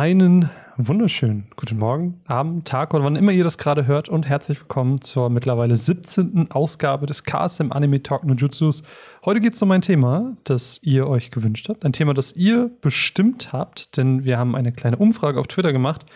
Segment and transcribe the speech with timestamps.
[0.00, 0.48] Einen
[0.78, 5.02] wunderschönen guten Morgen, Abend, Tag oder wann immer ihr das gerade hört und herzlich willkommen
[5.02, 6.50] zur mittlerweile 17.
[6.50, 8.82] Ausgabe des KSM Anime Talk No Jutsus.
[9.26, 12.70] Heute geht es um ein Thema, das ihr euch gewünscht habt, ein Thema, das ihr
[12.80, 16.06] bestimmt habt, denn wir haben eine kleine Umfrage auf Twitter gemacht,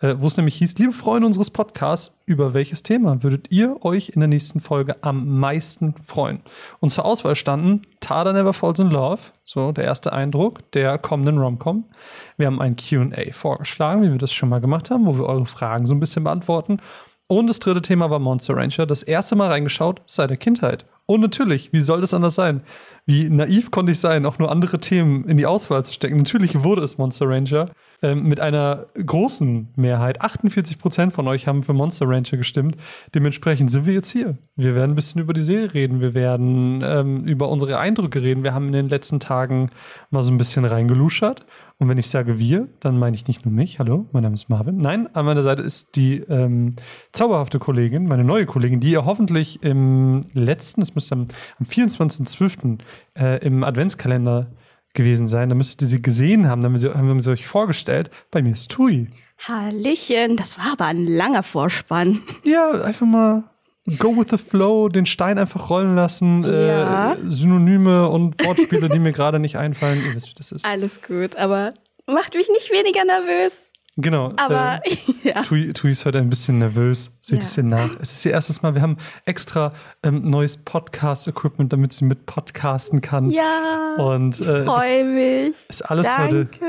[0.00, 4.20] wo es nämlich hieß, liebe Freunde unseres Podcasts, über welches Thema würdet ihr euch in
[4.20, 6.40] der nächsten Folge am meisten freuen?
[6.80, 11.38] Und zur Auswahl standen Tada Never Falls in Love, so der erste Eindruck der kommenden
[11.38, 11.84] Romcom.
[12.36, 15.46] Wir haben ein Q&A vorgeschlagen, wie wir das schon mal gemacht haben, wo wir eure
[15.46, 16.80] Fragen so ein bisschen beantworten.
[17.26, 20.84] Und das dritte Thema war Monster Rancher, das erste Mal reingeschaut seit der Kindheit.
[21.06, 22.62] Und natürlich, wie soll das anders sein?
[23.06, 26.16] Wie naiv konnte ich sein, auch nur andere Themen in die Auswahl zu stecken?
[26.16, 27.66] Natürlich wurde es Monster Ranger
[28.00, 30.22] ähm, mit einer großen Mehrheit.
[30.22, 32.76] 48 Prozent von euch haben für Monster Ranger gestimmt.
[33.14, 34.38] Dementsprechend sind wir jetzt hier.
[34.56, 36.00] Wir werden ein bisschen über die Serie reden.
[36.00, 38.42] Wir werden ähm, über unsere Eindrücke reden.
[38.42, 39.68] Wir haben in den letzten Tagen
[40.10, 41.44] mal so ein bisschen reingeluschert.
[41.78, 43.80] Und wenn ich sage wir, dann meine ich nicht nur mich.
[43.80, 44.76] Hallo, mein Name ist Marvin.
[44.76, 46.76] Nein, an meiner Seite ist die ähm,
[47.12, 51.26] zauberhafte Kollegin, meine neue Kollegin, die ihr hoffentlich im letzten, es müsste am,
[51.58, 52.78] am 24.12.
[53.18, 54.52] Äh, im Adventskalender
[54.94, 55.48] gewesen sein.
[55.48, 56.62] Da müsstet ihr sie gesehen haben.
[56.62, 58.10] Dann haben wir, sie euch vorgestellt.
[58.30, 59.10] Bei mir ist Tui.
[59.38, 62.20] Hallöchen, das war aber ein langer Vorspann.
[62.44, 63.44] Ja, einfach mal
[63.98, 66.42] go with the flow, den Stein einfach rollen lassen.
[66.44, 67.12] Ja.
[67.12, 70.02] Äh, Synonyme und Wortspiele, die mir gerade nicht einfallen.
[70.04, 70.64] Ihr wisst, wie das ist.
[70.64, 71.74] Alles gut, aber
[72.06, 73.70] macht mich nicht weniger nervös.
[73.96, 74.32] Genau.
[74.38, 74.96] Aber äh,
[75.28, 75.42] ja.
[75.42, 77.12] Tui, Tui ist heute ein bisschen nervös.
[77.22, 77.44] Seht Ja.
[77.44, 77.90] es ihr nach.
[78.00, 78.74] Es ist ihr erstes Mal.
[78.74, 79.70] Wir haben extra
[80.02, 83.30] ähm, neues Podcast-Equipment, damit sie mit podcasten kann.
[83.30, 85.54] Ja, Und äh, freue mich.
[85.70, 86.66] ist alles heute, Danke.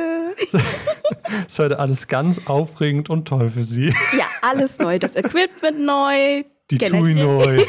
[1.48, 3.88] ist heute alles ganz aufregend und toll für sie.
[4.16, 5.00] Ja, alles neu.
[5.00, 6.44] Das Equipment neu.
[6.72, 7.64] Die Generell Tui neu.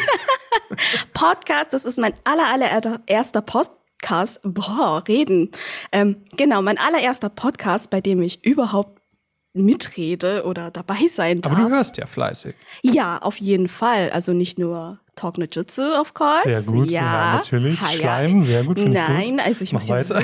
[1.12, 4.40] Podcast, das ist mein aller, allererster Podcast.
[4.42, 5.50] Boah, reden.
[5.92, 9.02] Ähm, genau, mein allererster Podcast, bei dem ich überhaupt
[9.52, 11.52] mitrede oder dabei sein darf.
[11.52, 12.54] Aber du hörst ja fleißig.
[12.82, 14.10] Ja, auf jeden Fall.
[14.10, 16.42] Also nicht nur Talk no Jutsu, of course.
[16.44, 16.90] Sehr gut.
[16.90, 17.78] Ja, natürlich.
[17.80, 17.98] Ha, ja.
[17.98, 18.78] Schleim, sehr gut.
[18.78, 19.46] Nein, gut.
[19.46, 20.22] also ich Mach muss ja, weiter.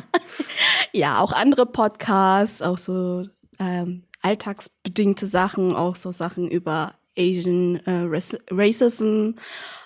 [0.92, 3.26] ja auch andere Podcasts, auch so
[3.60, 9.30] ähm, alltagsbedingte Sachen, auch so Sachen über Asian äh, Rac- Racism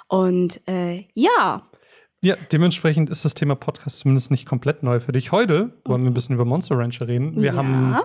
[0.09, 1.63] und äh, ja,
[2.23, 5.31] Ja, dementsprechend ist das Thema Podcast zumindest nicht komplett neu für dich.
[5.33, 7.37] Heute wollen wir ein bisschen über Monster Rancher reden.
[7.37, 7.55] Wir Ja.
[7.57, 7.97] haben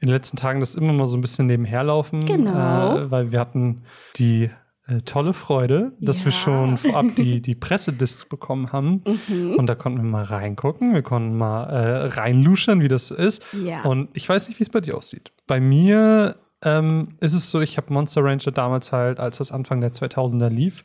[0.00, 2.20] in den letzten Tagen das immer mal so ein bisschen nebenher laufen.
[2.24, 2.98] Genau.
[2.98, 3.82] Äh, weil wir hatten
[4.16, 4.50] die
[4.86, 6.38] äh, tolle Freude, dass wir Ja.
[6.38, 9.02] schon vorab die, die Pressediscs bekommen haben.
[9.26, 9.54] Mhm.
[9.56, 10.94] Und da konnten wir mal reingucken.
[10.94, 13.42] Wir konnten mal äh, reinluschern, wie das so ist.
[13.52, 13.82] Ja.
[13.84, 15.32] Und ich weiß nicht, wie es bei dir aussieht.
[15.48, 19.80] Bei mir ähm, ist es so, ich habe Monster Rancher damals halt, als das Anfang
[19.80, 20.84] der 2000er lief,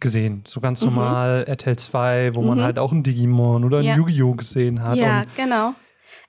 [0.00, 0.44] gesehen.
[0.46, 0.90] So ganz Mhm.
[0.94, 3.96] normal RTL 2, wo man halt auch ein Digimon oder ein Ja.
[3.96, 4.34] Yu-Gi-Oh!
[4.34, 4.96] gesehen hat.
[4.96, 5.74] ja, genau.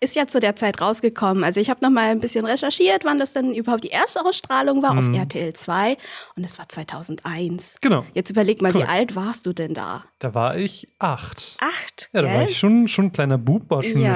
[0.01, 1.43] Ist ja zu der Zeit rausgekommen.
[1.43, 4.81] Also ich habe noch mal ein bisschen recherchiert, wann das denn überhaupt die erste Ausstrahlung
[4.81, 4.99] war Mhm.
[5.13, 5.97] auf RTL 2
[6.35, 7.75] und es war 2001.
[7.81, 8.89] genau, Jetzt überleg mal, Korrekt.
[8.89, 10.03] wie alt warst du denn da?
[10.19, 11.57] da war ich acht.
[11.59, 14.15] Acht, Ja, da war ich schon, schon ein kleiner Bub, war schon in der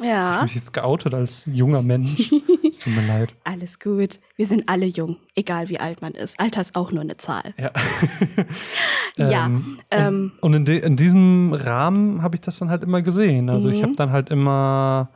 [0.00, 0.06] Ja.
[0.06, 2.32] Ich habe mich jetzt geoutet als junger Mensch.
[2.74, 3.32] Es tut mir leid.
[3.44, 4.18] alles gut.
[4.34, 6.40] Wir sind alle jung, egal wie alt man ist.
[6.40, 7.54] Alter ist auch nur eine Zahl.
[7.56, 7.70] Ja.
[9.16, 13.00] Ja, Ähm, ähm, und und in, in diesem Rahmen habe ich das dann halt immer
[13.02, 13.48] gesehen.
[13.48, 13.82] Also ich Mhm.
[13.84, 15.10] habe dann halt immer,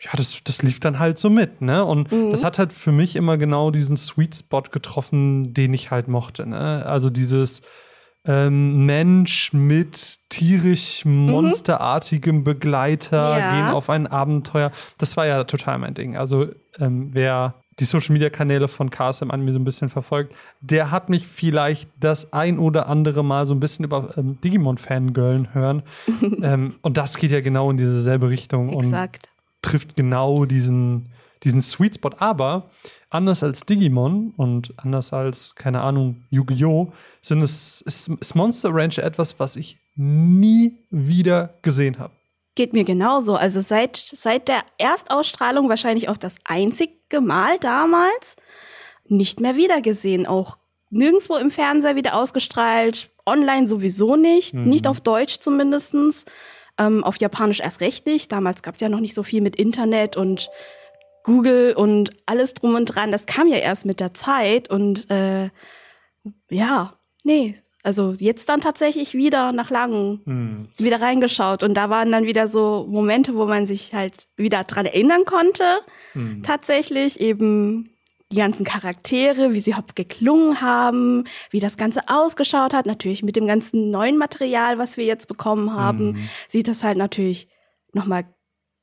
[0.00, 1.84] ja, das, das lief dann halt so mit, ne?
[1.86, 2.30] Und Mhm.
[2.30, 6.46] das hat halt für mich immer genau diesen Sweet Spot getroffen, den ich halt mochte,
[6.46, 6.84] ne?
[6.84, 7.62] Also dieses
[8.26, 13.38] ähm, Mensch mit tierisch monsterartigem Begleiter Mhm.
[13.38, 13.50] Ja.
[13.52, 14.70] gehen auf ein Abenteuer.
[14.98, 16.16] Das war ja total mein Ding.
[16.16, 16.46] Also
[16.78, 21.08] ähm, wer die Social Media Kanäle von KSM Anime so ein bisschen verfolgt, der hat
[21.08, 25.82] mich vielleicht das ein oder andere Mal so ein bisschen über ähm, Digimon Fangirlen hören.
[26.42, 29.30] ähm, und das geht ja genau in diese selbe Richtung und exakt.
[29.62, 31.08] trifft genau diesen,
[31.42, 32.10] diesen Sweet Spot.
[32.18, 32.70] Aber
[33.08, 36.92] anders als Digimon und anders als, keine Ahnung, Yu-Gi-Oh!
[37.22, 42.14] sind es, ist, ist Monster Rancher etwas, was ich nie wieder gesehen habe.
[42.54, 43.36] Geht mir genauso.
[43.36, 48.36] Also seit, seit der Erstausstrahlung wahrscheinlich auch das einzige Mal damals
[49.06, 50.26] nicht mehr wiedergesehen.
[50.26, 50.58] Auch
[50.90, 54.64] nirgendwo im Fernseher wieder ausgestrahlt, online sowieso nicht, Mhm.
[54.68, 56.24] nicht auf Deutsch zumindestens.
[56.78, 58.32] Ähm, auf Japanisch erst recht nicht.
[58.32, 60.48] Damals gab es ja noch nicht so viel mit Internet und
[61.24, 63.12] Google und alles drum und dran.
[63.12, 65.50] Das kam ja erst mit der Zeit und äh,
[66.50, 66.94] ja,
[67.24, 67.56] nee.
[67.82, 70.68] Also jetzt dann tatsächlich wieder nach langem Hm.
[70.76, 74.84] wieder reingeschaut und da waren dann wieder so Momente, wo man sich halt wieder dran
[74.84, 75.64] erinnern konnte.
[76.12, 76.42] Hm.
[76.42, 77.88] Tatsächlich eben
[78.32, 82.84] die ganzen Charaktere, wie sie überhaupt geklungen haben, wie das Ganze ausgeschaut hat.
[82.86, 86.28] Natürlich mit dem ganzen neuen Material, was wir jetzt bekommen haben, Mhm.
[86.48, 87.48] sieht das halt natürlich
[87.92, 88.24] nochmal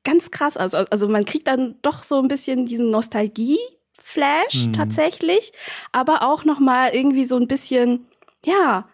[0.07, 0.55] ganz krass.
[0.57, 4.73] Also, also man kriegt dann doch so ein bisschen diesen Nostalgie-Flash Mhm.
[4.73, 5.51] tatsächlich,
[5.91, 8.07] aber auch noch mal irgendwie so ein bisschen,
[8.45, 8.87] ja,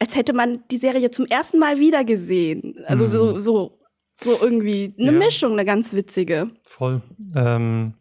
[0.00, 2.84] als hätte man die Serie zum ersten Mal wieder gesehen.
[2.86, 3.08] Also Mhm.
[3.08, 3.78] so, so,
[4.22, 5.18] so irgendwie eine Ja.
[5.18, 6.50] Mischung, eine ganz witzige.
[6.62, 7.02] Voll.
[7.34, 7.94] Ähm,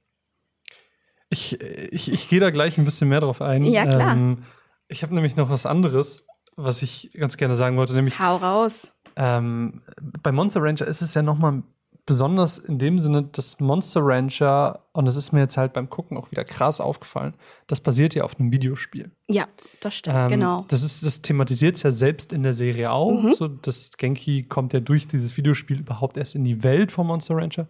[1.29, 3.63] ich ich, ich gehe da gleich ein bisschen mehr drauf ein.
[3.63, 4.13] Ja, klar.
[4.15, 4.43] Ähm,
[4.87, 6.25] ich habe nämlich noch was anderes,
[6.55, 8.87] was ich ganz gerne sagen wollte, nämlich Hau raus.
[9.15, 9.81] ähm,
[10.21, 11.63] bei Monster Rancher ist es ja nochmal
[12.05, 16.17] besonders in dem Sinne, dass Monster Rancher, und das ist mir jetzt halt beim Gucken
[16.17, 17.33] auch wieder krass aufgefallen,
[17.67, 19.11] das basiert ja auf einem Videospiel.
[19.29, 19.45] Ja,
[19.79, 20.65] das stimmt, Ähm, genau.
[20.67, 23.21] Das, ist, das thematisiert es ja selbst in der Serie auch.
[23.21, 23.33] Mhm.
[23.33, 27.35] So, das Genki kommt ja durch dieses Videospiel überhaupt erst in die Welt von Monster
[27.37, 27.67] Rancher.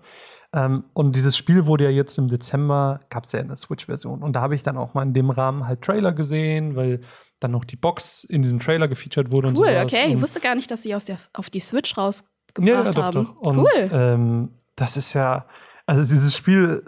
[0.51, 4.23] Ähm, und dieses Spiel wurde ja jetzt im Dezember, gab es ja in der Switch-Version.
[4.23, 7.01] Und da habe ich dann auch mal in dem Rahmen halt Trailer gesehen, weil
[7.39, 9.83] dann noch die Box in diesem Trailer gefeatured wurde und Cool, sowas.
[9.93, 10.13] okay.
[10.13, 12.23] Ich wusste gar nicht, dass sie aus der, auf die Switch ja,
[12.59, 13.25] rausgebracht ja, doch, haben.
[13.25, 13.35] doch.
[13.37, 13.89] Und cool.
[13.91, 15.45] ähm, das ist ja,
[15.85, 16.83] also dieses Spiel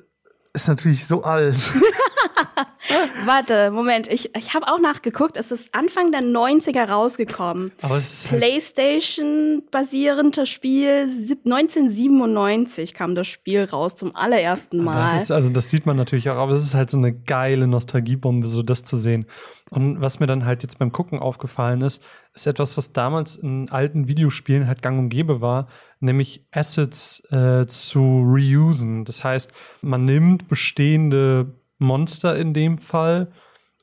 [0.53, 1.55] ist natürlich so alt.
[3.25, 5.37] Warte, Moment, ich, ich habe auch nachgeguckt.
[5.37, 7.71] Es ist Anfang der 90er rausgekommen.
[7.81, 11.09] Aber es ist halt, PlayStation-basierendes Spiel.
[11.09, 15.13] Sieb- 1997 kam das Spiel raus zum allerersten Mal.
[15.13, 17.67] Das ist, also das sieht man natürlich auch, aber es ist halt so eine geile
[17.67, 19.25] Nostalgiebombe, so das zu sehen.
[19.71, 22.01] Und was mir dann halt jetzt beim Gucken aufgefallen ist,
[22.33, 25.67] ist etwas, was damals in alten Videospielen halt gang und gäbe war,
[25.99, 29.05] nämlich Assets äh, zu reusen.
[29.05, 33.31] Das heißt, man nimmt bestehende Monster in dem Fall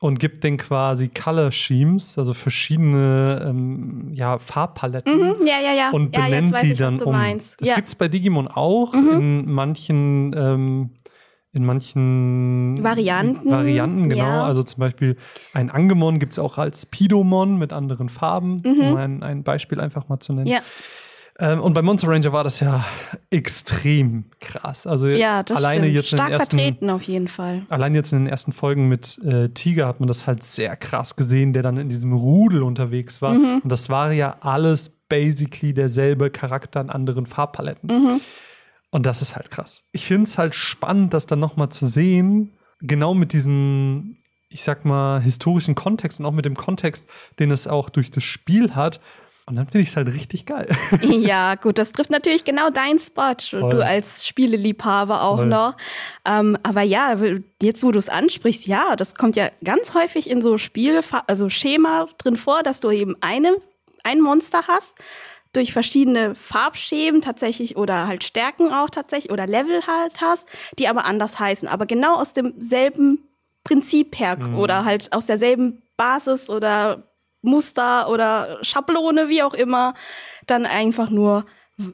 [0.01, 5.91] und gibt denen quasi Color Schemes, also verschiedene ähm, ja, Farbpaletten mhm, ja, ja, ja.
[5.91, 7.13] und ja, benennt weiß die ich, dann was du um.
[7.13, 7.61] meinst.
[7.61, 7.75] Das ja.
[7.75, 7.77] Mhm.
[7.77, 10.91] gibt's bei Digimon auch in manchen ähm,
[11.55, 14.25] in manchen Varianten, Varianten, genau.
[14.25, 14.45] ja.
[14.45, 15.17] Also zum Beispiel
[15.53, 20.19] ein Angemon gibt's auch als Pidomon mit anderen Farben, um ein, ein Beispiel einfach mal
[20.19, 20.47] zu nennen.
[20.47, 20.53] Mhm.
[20.53, 20.61] ja,
[21.43, 22.85] Ähm, und bei Monster Ranger war das ja
[23.31, 24.87] extrem krass.
[24.87, 25.95] Also ja, das alleine stimmt.
[25.97, 27.63] jetzt in Stark den ersten, vertreten auf jeden Fall.
[27.69, 31.17] Allein jetzt in den ersten Folgen mit äh, Tiger hat man das halt sehr krass
[31.17, 33.35] gesehen, der dann in diesem Rudel unterwegs war.
[33.35, 33.61] Mhm.
[33.65, 37.91] Und das war ja alles basically derselbe Charakter in anderen Farbpaletten.
[37.91, 38.21] Mhm.
[38.93, 39.83] Und das ist halt krass.
[39.91, 44.15] Ich finde es halt spannend, das dann nochmal zu sehen, genau mit diesem,
[44.49, 47.05] ich sag mal, historischen Kontext und auch mit dem Kontext,
[47.41, 49.01] den es auch durch das Spiel hat.
[49.47, 50.69] Und dann finde ich es halt richtig geil.
[51.03, 53.71] Ja, gut, das trifft natürlich genau deinen Spot, Voll.
[53.71, 55.47] du als Spieleliebhaber auch Voll.
[55.47, 55.77] noch.
[56.25, 57.17] Ähm, aber ja,
[57.61, 61.49] jetzt wo du es ansprichst, ja, das kommt ja ganz häufig in so Spiele, also
[61.49, 63.57] Schema drin vor, dass du eben eine,
[64.05, 64.95] ein Monster hast,
[65.53, 70.49] durch verschiedene Farbschemen tatsächlich oder halt Stärken auch tatsächlich oder Level halt hast,
[70.79, 73.29] die aber anders heißen, aber genau aus demselben
[73.65, 74.57] Prinzip her Mhm.
[74.57, 77.03] oder halt aus derselben Basis oder
[77.43, 79.95] Muster oder Schablone, wie auch immer,
[80.47, 81.45] dann einfach nur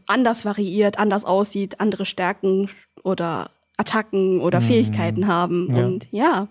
[0.06, 2.69] anders variiert, anders aussieht, andere Stärken
[3.03, 5.67] oder Attacken oder Fähigkeiten haben.
[5.69, 5.77] Mhm.
[5.77, 5.87] Ja.
[5.87, 6.49] Und ja,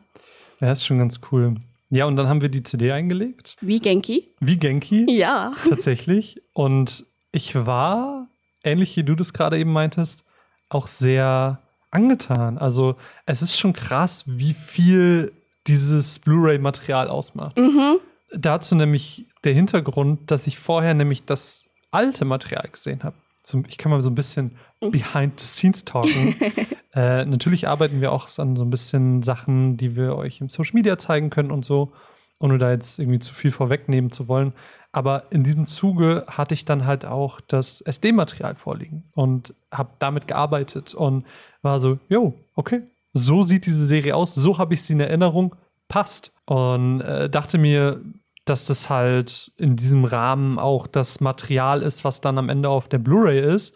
[0.60, 1.56] ja, ist schon ganz cool.
[1.90, 3.56] Ja, und dann haben wir die CD eingelegt.
[3.62, 4.28] wie Genki.
[4.40, 5.06] Wie Genki.
[5.10, 5.54] Ja.
[5.70, 6.42] tatsächlich.
[6.54, 8.28] Und ich war,
[8.64, 10.24] ähnlich wie du das gerade eben meintest,
[10.70, 11.62] auch sehr
[11.92, 12.58] angetan.
[12.58, 12.96] Also
[13.26, 15.32] es ist schon krass, wie viel
[15.68, 17.58] dieses Blu-ray-Material ausmacht.
[17.58, 18.00] Mhm.
[18.32, 23.16] Dazu nämlich der Hintergrund, dass ich vorher nämlich das alte Material gesehen habe.
[23.44, 26.36] So, ich kann mal so ein bisschen behind the scenes talken.
[26.94, 30.74] äh, natürlich arbeiten wir auch an so ein bisschen Sachen, die wir euch im Social
[30.74, 31.94] Media zeigen können und so,
[32.40, 34.52] ohne da jetzt irgendwie zu viel vorwegnehmen zu wollen.
[34.92, 40.28] Aber in diesem Zuge hatte ich dann halt auch das SD-Material vorliegen und habe damit
[40.28, 41.26] gearbeitet und
[41.62, 45.56] war so, jo, okay, so sieht diese Serie aus, so habe ich sie in Erinnerung,
[45.88, 46.32] passt.
[46.46, 48.02] Und äh, dachte mir,
[48.46, 52.88] dass das halt in diesem Rahmen auch das Material ist, was dann am Ende auf
[52.88, 53.74] der Blu-ray ist.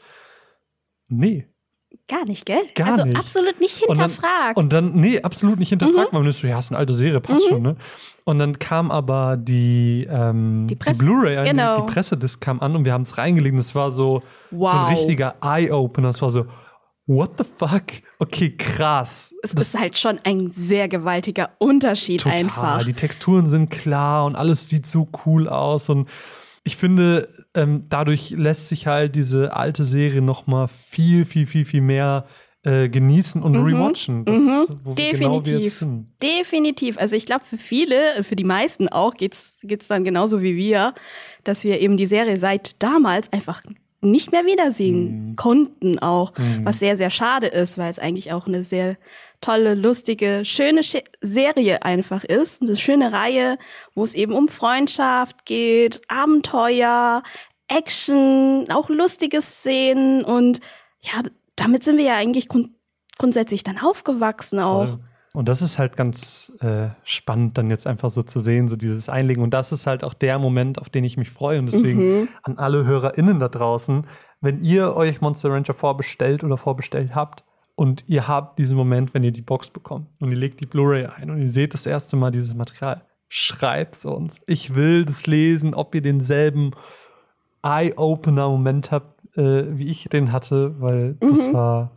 [1.09, 1.47] Nee.
[2.07, 2.61] Gar nicht, gell?
[2.75, 3.17] Gar also nicht.
[3.17, 4.57] absolut nicht Und dann- hinterfragt.
[4.57, 6.13] Und dann, nee, absolut nicht hinterfragt.
[6.13, 7.75] Man ist so, ja, ist eine alte Serie, passt schon, ne?
[8.23, 11.85] Und dann kam aber die, ähm, Die die, Blu-ray, genau.
[11.85, 13.57] die Pressedisc kam an und wir haben es reingelegt.
[13.59, 14.73] Es war so, so Wow.
[14.73, 16.09] ein richtiger Eye-Opener.
[16.09, 16.45] Es war so,
[17.07, 17.83] what the fuck?
[18.19, 19.33] Okay, krass.
[19.43, 22.39] es Das- ist halt schon ein sehr gewaltiger Unterschied Total.
[22.39, 22.83] einfach.
[22.83, 25.89] Die Texturen sind klar und alles sieht so cool aus.
[25.89, 26.07] Und
[26.63, 31.65] ich finde, ähm, dadurch lässt sich halt diese alte Serie noch mal viel, viel, viel,
[31.65, 32.25] viel mehr
[32.63, 34.23] äh, genießen und rewatchen.
[34.23, 34.65] Das, Mhm.
[34.83, 35.73] genau Definitiv.
[35.73, 36.05] sind.
[36.21, 36.99] Definitiv.
[36.99, 40.93] Also ich glaube, für viele, für die meisten auch, geht's geht's dann genauso wie wir,
[41.43, 43.63] dass wir eben die Serie seit damals einfach
[44.01, 45.35] nicht mehr wiedersehen Mhm.
[45.35, 48.97] konnten auch, was sehr, sehr schade ist, weil es eigentlich auch eine sehr
[49.41, 52.61] tolle, lustige, schöne Sch Serie einfach ist.
[52.61, 53.57] Eine schöne Reihe,
[53.95, 57.23] wo es eben um Freundschaft geht, Abenteuer,
[57.67, 60.59] Action, auch lustige Szenen und
[61.01, 61.21] ja,
[61.55, 62.69] damit sind wir ja eigentlich grund
[63.17, 64.87] grundsätzlich dann aufgewachsen auch.
[64.87, 64.99] Voll.
[65.33, 69.07] Und das ist halt ganz äh, spannend, dann jetzt einfach so zu sehen, so dieses
[69.07, 69.41] Einlegen.
[69.43, 71.59] Und das ist halt auch der Moment, auf den ich mich freue.
[71.59, 72.27] Und deswegen Mhm.
[72.43, 74.05] an alle HörerInnen da draußen,
[74.41, 77.45] wenn ihr euch Monster Rancher vorbestellt oder vorbestellt habt
[77.75, 81.05] und ihr habt diesen Moment, wenn ihr die Box bekommt und ihr legt die Blu-ray
[81.05, 84.41] ein und ihr seht das erste Mal dieses Material, schreibt's uns.
[84.47, 86.71] Ich will das lesen, ob ihr denselben
[87.63, 91.53] Eye-Opener-Moment habt, äh, wie ich den hatte, weil das Mhm.
[91.53, 91.91] war.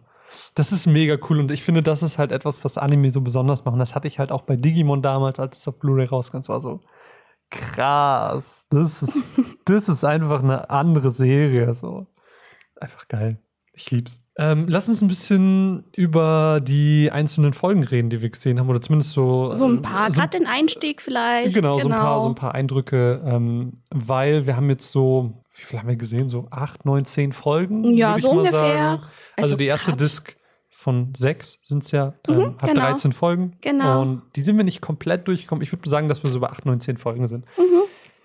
[0.55, 3.65] Das ist mega cool und ich finde, das ist halt etwas, was Anime so besonders
[3.65, 3.79] machen.
[3.79, 6.39] Das hatte ich halt auch bei Digimon damals, als es auf Blu-ray rauskam.
[6.39, 6.81] Es war so
[7.51, 8.67] krass.
[8.71, 9.29] Das ist,
[9.65, 11.75] das ist einfach eine andere Serie.
[11.75, 12.07] So.
[12.81, 13.39] Einfach geil.
[13.73, 14.23] Ich lieb's.
[14.37, 18.69] Ähm, lass uns ein bisschen über die einzelnen Folgen reden, die wir gesehen haben.
[18.69, 19.53] Oder zumindest so.
[19.53, 21.55] So ein äh, paar, so gerade den Einstieg vielleicht.
[21.55, 25.63] Genau, So, ein paar, so ein paar Eindrücke, ähm, weil wir haben jetzt so, wie
[25.63, 26.29] viel haben wir gesehen?
[26.29, 27.85] So acht, neun, zehn Folgen?
[27.95, 28.91] Ja, so ungefähr.
[28.91, 29.03] Also,
[29.37, 30.37] Also die erste grad- Disc
[30.71, 32.81] von sechs sind es ja, ähm, Mhm, hat genau.
[32.83, 33.57] 13 Folgen.
[33.61, 34.03] Genau.
[34.03, 35.63] Und die sind wir nicht komplett durchgekommen.
[35.63, 37.45] Ich würde sagen, dass wir so bei acht, neun, zehn Folgen sind.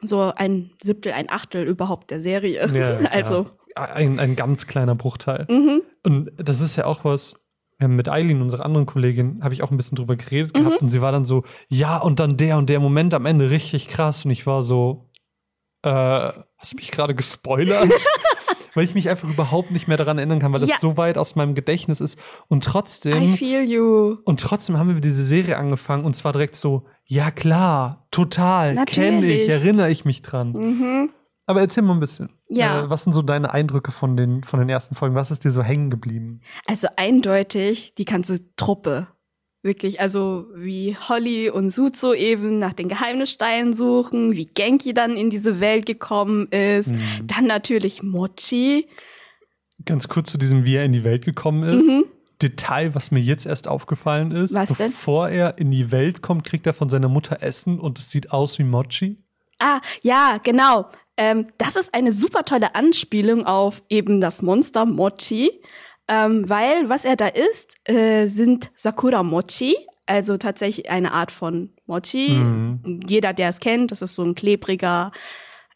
[0.02, 2.68] So ein Siebtel, ein Achtel überhaupt der Serie.
[2.74, 5.46] Ja, also, Ein, ein ganz kleiner Bruchteil.
[5.50, 5.82] mhm.
[6.04, 7.36] Und das ist ja auch was,
[7.78, 10.64] wir haben mit Eileen, unserer anderen Kollegin, habe ich auch ein bisschen drüber geredet Mhm.
[10.66, 13.52] gehabt und sie war dann so, ja, und dann der und der Moment am Ende
[13.52, 14.26] richtig krass.
[14.26, 15.09] Und ich war so,
[15.84, 15.90] äh,
[16.58, 17.90] hast du mich gerade gespoilert?
[18.76, 20.76] Weil ich mich einfach überhaupt nicht mehr daran erinnern kann, weil das Ja.
[20.80, 22.20] so weit aus meinem Gedächtnis ist.
[22.50, 24.18] Und I trotzdem, feel you.
[24.26, 29.26] und trotzdem haben wir diese Serie angefangen und zwar direkt so, ja klar, total, kenne
[29.26, 30.52] ich, erinnere ich mich dran.
[30.52, 31.10] Mhm.
[31.48, 32.30] Aber erzähl mal ein bisschen.
[32.48, 32.84] Ja.
[32.84, 35.16] Äh, was sind so deine Eindrücke von den, von den ersten Folgen?
[35.16, 36.42] Was ist dir so hängen geblieben?
[36.68, 39.08] Also eindeutig die ganze Truppe.
[39.62, 45.30] Wirklich, also wie Holly und Suzo eben nach den Geheimnissteinen suchen, wie Genki dann in
[45.30, 46.94] diese Welt gekommen ist.
[46.94, 47.28] Mhm.
[47.28, 48.88] Dann natürlich Mochi.
[49.86, 51.86] Ganz kurz zu diesem, wie er in die Welt gekommen ist.
[51.86, 52.06] Mhm.
[52.42, 54.54] Detail, was mir jetzt erst aufgefallen ist.
[54.54, 54.92] Was denn?
[54.92, 58.32] Bevor er in die Welt kommt, kriegt er von seiner Mutter Essen und es sieht
[58.32, 59.18] aus wie Mochi.
[59.60, 60.90] Ah, ja, genau.
[61.18, 65.52] Ähm, das ist eine super tolle Anspielung auf eben das Monster Mochi.
[66.10, 69.76] Ähm, weil was er da isst, äh, sind Sakura Mochi,
[70.08, 72.30] also tatsächlich eine Art von Mochi.
[72.32, 73.02] Mhm.
[73.08, 75.12] Jeder, der es kennt, das ist so ein klebriger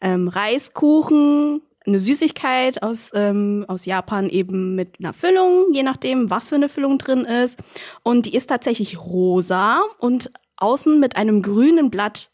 [0.00, 6.48] ähm, Reiskuchen, eine Süßigkeit aus, ähm, aus Japan eben mit einer Füllung, je nachdem, was
[6.48, 7.60] für eine Füllung drin ist.
[8.02, 12.32] Und die ist tatsächlich rosa und außen mit einem grünen Blatt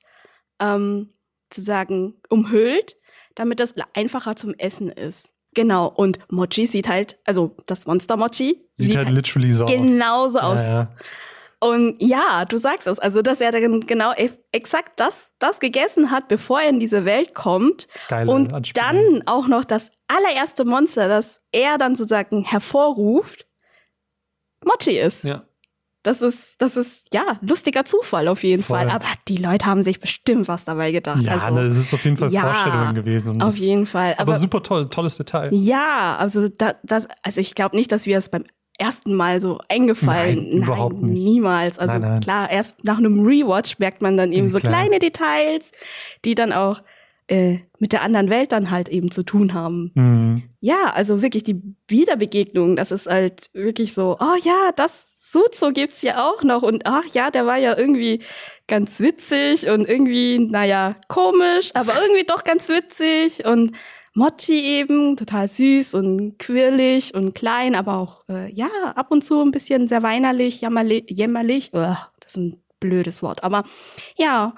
[0.58, 1.10] ähm,
[1.50, 2.96] zu sagen umhüllt,
[3.34, 5.34] damit das einfacher zum Essen ist.
[5.54, 9.70] Genau, und Mochi sieht halt, also das Monster Mochi Sieht, halt literally so aus.
[9.70, 10.60] genauso aus.
[10.60, 10.92] Ja, ja.
[11.62, 16.10] Und ja, du sagst es, also dass er dann genau e- exakt das, das gegessen
[16.10, 17.86] hat, bevor er in diese Welt kommt.
[18.08, 18.88] Geile und Anspielung.
[18.90, 23.46] dann auch noch das allererste Monster, das er dann sozusagen hervorruft,
[24.64, 25.24] Mochi ist.
[25.24, 25.44] Ja.
[26.02, 28.78] Das ist, das ist, ja, lustiger Zufall auf jeden Voll.
[28.78, 28.90] Fall.
[28.90, 31.22] Aber die Leute haben sich bestimmt was dabei gedacht.
[31.22, 33.32] Ja, also, ne, das ist auf jeden Fall ja, Vorstellung gewesen.
[33.32, 34.14] Und auf das, jeden Fall.
[34.14, 35.50] Aber, Aber, super toll, tolles Detail.
[35.52, 38.44] ja, also da, das, also ich glaube nicht, dass wir es beim
[38.78, 40.36] ersten Mal so eingefallen.
[40.36, 41.22] Nein, überhaupt nicht.
[41.22, 41.78] niemals.
[41.78, 42.20] Also Nein, nein.
[42.20, 44.72] klar, erst nach einem Rewatch merkt man dann eben so klar.
[44.72, 45.70] kleine Details,
[46.24, 46.82] die dann auch
[47.28, 49.92] äh, mit der anderen Welt dann halt eben zu tun haben.
[49.94, 50.42] Mhm.
[50.60, 56.02] Ja, also wirklich die Wiederbegegnung, das ist halt wirklich so, oh ja, das Suzo gibt's
[56.02, 58.20] ja auch noch und ach ja, der war ja irgendwie
[58.66, 63.76] ganz witzig und irgendwie, naja, komisch, aber irgendwie doch ganz witzig und
[64.14, 69.40] Mochi eben, total süß und quirlig und klein, aber auch, äh, ja, ab und zu
[69.40, 71.72] ein bisschen sehr weinerlich, jammerlich, jämmerlich.
[71.72, 73.62] Uah, das ist ein blödes Wort, aber
[74.16, 74.54] ja,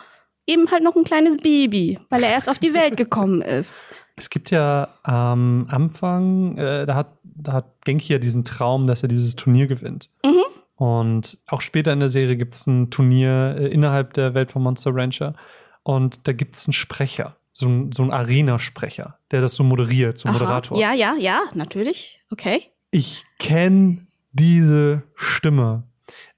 [0.46, 3.74] eben halt noch ein kleines Baby, weil er erst auf die Welt gekommen ist.
[4.16, 9.02] Es gibt ja am Anfang, äh, da, hat, da hat Genki ja diesen Traum, dass
[9.02, 10.08] er dieses Turnier gewinnt.
[10.24, 10.51] Mhm.
[10.82, 14.64] Und auch später in der Serie gibt es ein Turnier äh, innerhalb der Welt von
[14.64, 15.36] Monster Rancher.
[15.84, 20.18] Und da gibt es einen Sprecher, so ein, so ein Arena-Sprecher, der das so moderiert,
[20.18, 20.32] so Aha.
[20.32, 20.76] Moderator.
[20.80, 22.18] Ja, ja, ja, natürlich.
[22.32, 22.64] Okay.
[22.90, 25.84] Ich kenne diese Stimme,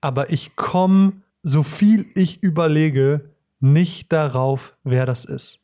[0.02, 5.60] aber ich komme, so viel ich überlege, nicht darauf, wer das ist.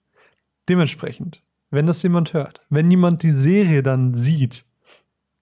[0.71, 4.65] Dementsprechend, wenn das jemand hört, wenn jemand die Serie dann sieht,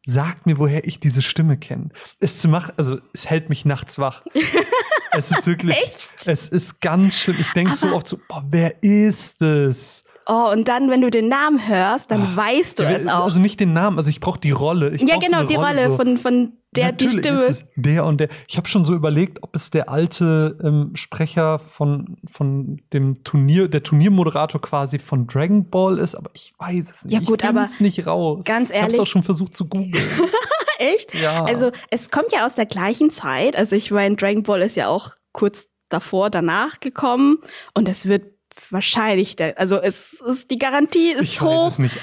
[0.08, 1.90] sagt mir, woher ich diese Stimme kenne.
[2.18, 4.22] Es macht, also es hält mich nachts wach.
[5.12, 6.12] es ist wirklich, Echt?
[6.26, 7.36] es ist ganz schön.
[7.38, 10.04] Ich denke so oft so, boah, wer ist es?
[10.26, 13.24] Oh, und dann, wenn du den Namen hörst, dann weißt du Ja, es auch.
[13.24, 14.90] Also nicht den Namen, also ich brauche die Rolle.
[14.90, 15.96] Ich ja, genau, eine die Rolle so.
[15.96, 17.42] von, von der die Natürlich Stimme.
[17.44, 18.28] Ist es der und der.
[18.48, 23.68] Ich habe schon so überlegt, ob es der alte ähm, Sprecher von, von dem Turnier,
[23.68, 27.12] der Turniermoderator quasi von Dragon Ball ist, aber ich weiß es nicht.
[27.14, 28.44] Ja, gut, ich aber find's nicht raus.
[28.44, 29.92] ganz Ich habe es ehrlich- auch schon versucht zu googeln.
[30.78, 31.14] Echt?
[31.20, 31.44] Ja.
[31.44, 33.56] Also es kommt ja aus der gleichen Zeit.
[33.56, 37.38] Also ich meine, Dragon Ball ist ja auch kurz davor, danach gekommen.
[37.74, 38.22] Und es wird
[38.70, 41.96] wahrscheinlich, der, also es ist die Garantie ist ich hoch, weiß es nicht.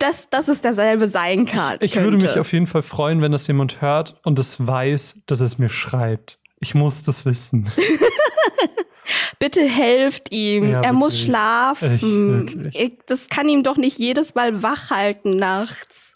[0.00, 1.76] Dass, dass es derselbe sein kann.
[1.80, 2.10] Ich könnte.
[2.12, 5.58] würde mich auf jeden Fall freuen, wenn das jemand hört und es weiß, dass es
[5.58, 6.38] mir schreibt.
[6.58, 7.70] Ich muss das wissen.
[9.38, 10.70] Bitte helft ihm.
[10.70, 11.24] Ja, er muss wirklich.
[11.24, 12.66] schlafen.
[12.68, 12.76] Echt.
[12.76, 16.14] Ich- Das kann ihm doch nicht jedes Mal wach halten nachts.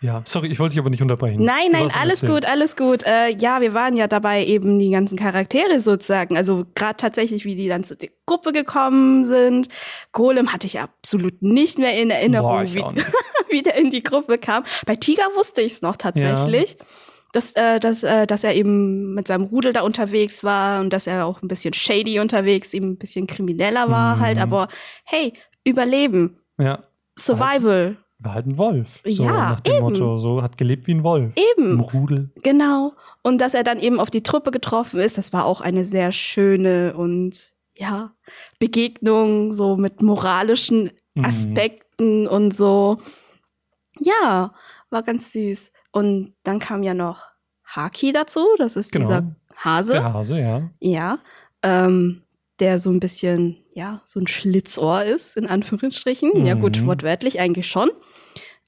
[0.00, 1.42] Ja, sorry, ich wollte dich aber nicht unterbrechen.
[1.42, 2.32] Nein, nein, alles Erzählen.
[2.34, 3.02] gut, alles gut.
[3.04, 6.36] Äh, ja, wir waren ja dabei, eben die ganzen Charaktere sozusagen.
[6.36, 7.96] Also gerade tatsächlich, wie die dann zur
[8.26, 9.68] Gruppe gekommen sind.
[10.12, 12.84] Golem hatte ich absolut nicht mehr in Erinnerung, Boah, wie,
[13.50, 14.64] wie der in die Gruppe kam.
[14.84, 16.76] Bei Tiger wusste ich es noch tatsächlich.
[17.32, 21.08] Dass, äh, dass, äh, dass er eben mit seinem Rudel da unterwegs war und dass
[21.08, 24.20] er auch ein bisschen shady unterwegs, eben ein bisschen krimineller war Mhm.
[24.20, 24.38] halt.
[24.38, 24.68] Aber
[25.04, 25.32] hey,
[25.64, 26.84] Überleben, Ja,
[27.18, 29.00] Survival, war halt ein Wolf.
[29.04, 29.82] So Ja, nach dem eben.
[29.84, 31.32] Motto, so hat gelebt wie ein Wolf.
[31.58, 31.80] Im eben.
[31.80, 32.30] Rudel.
[32.42, 32.92] Genau.
[33.22, 36.12] Und dass er dann eben auf die Truppe getroffen ist, das war auch eine sehr
[36.12, 38.12] schöne und ja,
[38.58, 41.24] Begegnung, so mit moralischen Mhm.
[41.24, 42.98] Aspekten und so.
[44.00, 44.52] Ja,
[44.90, 45.70] war ganz süß.
[45.92, 47.26] Und dann kam ja noch
[47.64, 49.06] Haki dazu, das ist Genau.
[49.06, 49.92] dieser Hase.
[49.92, 50.70] Der Hase, ja.
[50.80, 51.18] Ja.
[51.62, 52.22] Ähm,
[52.58, 56.44] der so ein bisschen, ja, so ein Schlitzohr ist, in Anführungsstrichen.
[56.46, 56.86] Ja, gut, Mhm.
[56.86, 57.90] wortwörtlich eigentlich schon.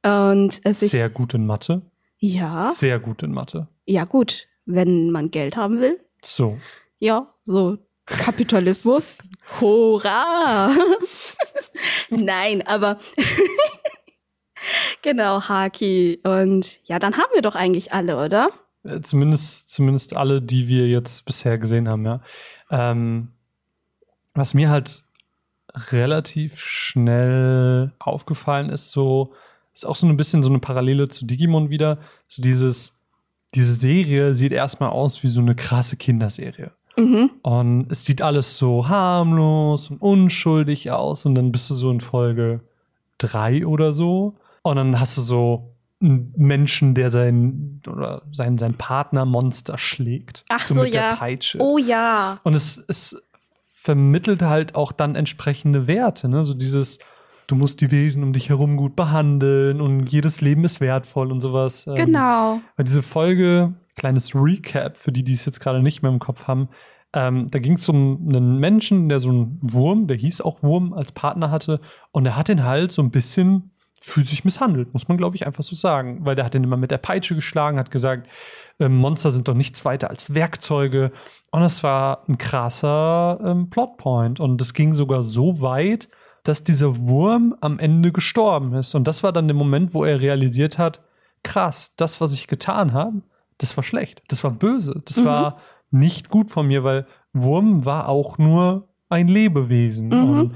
[0.05, 1.83] Und es sich, Sehr gut in Mathe.
[2.19, 3.69] ja, Sehr gut in Mathe.
[3.87, 5.99] ja, gut, wenn man Geld haben will.
[6.23, 6.59] So.
[6.99, 9.19] Ja, so Kapitalismus.
[9.61, 10.71] Hurra!
[12.11, 12.99] Nein, aber
[15.03, 16.21] genau, Haki.
[16.25, 18.51] Und ja, dann haben wir doch eigentlich alle, oder?
[18.85, 22.21] Äh, Zumindest, zumindest alle, die wir jetzt bisher gesehen haben, ja.
[22.71, 23.33] Ähm,
[24.37, 25.05] was mir halt
[25.93, 29.33] relativ schnell aufgefallen ist, so,
[29.75, 31.99] ist auch so ein bisschen so eine Parallele zu Digimon wieder.
[32.29, 32.95] So dieses,
[33.55, 36.73] diese Serie sieht erstmal aus wie so eine krasse Kinderserie.
[36.97, 37.31] Mhm.
[37.43, 41.27] Und es sieht alles so harmlos und unschuldig aus.
[41.27, 42.61] Und dann bist du so in Folge
[43.19, 44.35] drei oder so.
[44.63, 50.45] Und dann hast du so einen Menschen, der seinen oder seinen, seinen Partner Monster schlägt.
[50.49, 51.11] Ach so, mit ja.
[51.11, 51.59] der Peitsche.
[51.61, 52.39] Oh ja.
[52.43, 53.23] Und es, es
[53.87, 56.43] vermittelt halt auch dann entsprechende Werte, ne?
[56.43, 56.99] So dieses,
[57.47, 61.41] du musst die Wesen um dich herum gut behandeln und jedes Leben ist wertvoll und
[61.41, 61.87] sowas.
[61.87, 62.61] Ähm, Genau.
[62.77, 66.49] weil diese Folge, kleines Recap für die, die es jetzt gerade nicht mehr im Kopf
[66.49, 66.69] haben,
[67.13, 70.93] ähm, da ging es um einen Menschen, der so einen Wurm, der hieß auch Wurm,
[70.93, 71.81] als Partner hatte.
[72.11, 73.71] Und er hat den halt so ein bisschen
[74.07, 76.25] physisch misshandelt, muss man, glaube ich, einfach so sagen.
[76.25, 78.29] Weil der hat den immer mit der Peitsche geschlagen, hat gesagt,
[78.79, 81.11] ähm, Monster sind doch nichts weiter als Werkzeuge.
[81.51, 84.39] Und das war ein krasser ähm, Plotpoint.
[84.39, 86.09] Und das ging sogar so weit,
[86.45, 88.95] dass dieser Wurm am Ende gestorben ist.
[88.95, 91.01] Und das war dann der Moment, wo er realisiert hat,
[91.43, 93.23] krass, das, was ich getan habe,
[93.59, 95.25] das war schlecht, das war böse, das Mhm.
[95.25, 95.57] war
[95.91, 100.09] nicht gut von mir, weil Wurm war auch nur ein Lebewesen.
[100.09, 100.39] Mhm.
[100.41, 100.55] Und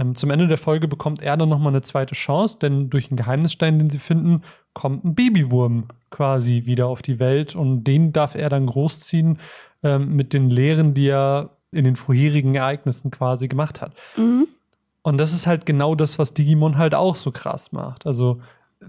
[0.00, 3.16] ähm, zum Ende der Folge bekommt er dann nochmal eine zweite Chance, denn durch einen
[3.16, 8.34] Geheimnisstein, den sie finden, kommt ein Babywurm quasi wieder auf die Welt und den darf
[8.34, 9.38] er dann großziehen
[9.82, 13.92] ähm, mit den Lehren, die er in den vorherigen Ereignissen quasi gemacht hat.
[14.16, 14.48] Mhm.
[15.02, 18.06] Und das ist halt genau das, was Digimon halt auch so krass macht.
[18.06, 18.40] Also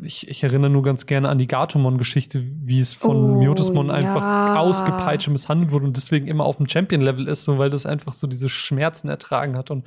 [0.02, 3.94] ich, ich erinnere nur ganz gerne an die Gatomon-Geschichte, wie es von Oh, Myotismon ja.
[3.94, 7.86] einfach ausgepeitscht und misshandelt wurde und deswegen immer auf dem Champion-Level ist, so weil das
[7.86, 9.72] einfach so diese Schmerzen ertragen hat.
[9.72, 9.86] Und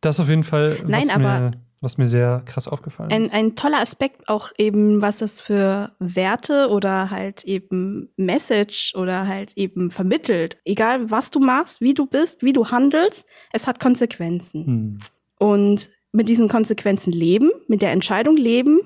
[0.00, 3.32] das auf jeden Fall, Nein, was, aber- mir, was mir sehr krass aufgefallen Ein, ist.
[3.34, 9.52] ein toller Aspekt auch eben, was das für Werte oder halt eben Message oder halt
[9.56, 10.58] eben vermittelt.
[10.64, 14.66] Egal was du machst, wie du bist, wie du handelst, es hat Konsequenzen.
[14.66, 14.98] Hm.
[15.38, 18.80] Und mit diesen Konsequenzen leben, mit der Entscheidung leben,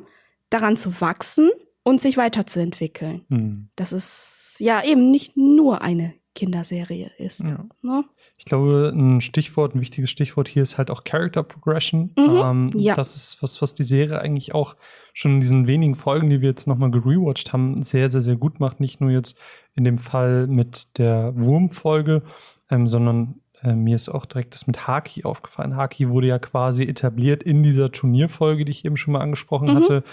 [0.51, 1.51] daran zu wachsen
[1.83, 3.25] und sich weiterzuentwickeln.
[3.31, 3.68] Hm.
[3.77, 7.40] Dass es ja eben nicht nur eine Kinderserie ist.
[7.40, 7.64] Ja.
[7.82, 8.04] Ne?
[8.38, 12.12] Ich glaube, ein Stichwort, ein wichtiges Stichwort hier ist halt auch Character Progression.
[12.16, 12.94] Mhm, ähm, ja.
[12.94, 14.76] Das ist was, was die Serie eigentlich auch
[15.12, 18.60] schon in diesen wenigen Folgen, die wir jetzt nochmal gerewatcht haben, sehr, sehr, sehr gut
[18.60, 18.80] macht.
[18.80, 19.36] Nicht nur jetzt
[19.74, 22.22] in dem Fall mit der Wurmfolge,
[22.70, 25.76] ähm, sondern äh, mir ist auch direkt das mit Haki aufgefallen.
[25.76, 29.76] Haki wurde ja quasi etabliert in dieser Turnierfolge, die ich eben schon mal angesprochen Mhm.
[29.76, 30.04] hatte,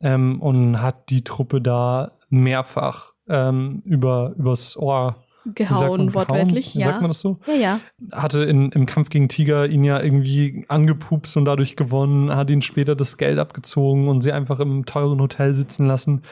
[0.00, 6.84] ähm, und hat die Truppe da mehrfach ähm, über, übers Ohr man, Gehauen, wortwörtlich, gehauen?
[6.84, 7.00] Sagt ja.
[7.00, 7.38] man das so?
[7.46, 7.80] Ja, ja.
[8.12, 12.62] hatte in, im Kampf gegen Tiger ihn ja irgendwie angepupst und dadurch gewonnen, hat ihn
[12.62, 16.22] später das Geld abgezogen und sie einfach im teuren Hotel sitzen lassen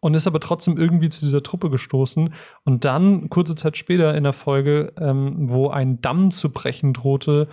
[0.00, 2.32] und ist aber trotzdem irgendwie zu dieser Truppe gestoßen.
[2.64, 7.48] Und dann, kurze Zeit später in der Folge, ähm, wo ein Damm zu brechen drohte,